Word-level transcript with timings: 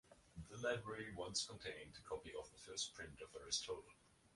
The 0.49 0.57
library 0.57 1.13
once 1.13 1.45
contained 1.45 1.93
a 1.95 2.09
copy 2.09 2.31
of 2.33 2.49
the 2.51 2.57
first 2.57 2.91
print 2.95 3.21
of 3.21 3.35
Aristotle. 3.39 3.85